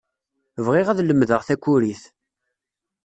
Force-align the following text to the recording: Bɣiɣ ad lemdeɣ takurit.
Bɣiɣ 0.65 0.87
ad 0.89 0.99
lemdeɣ 1.03 1.41
takurit. 1.47 2.03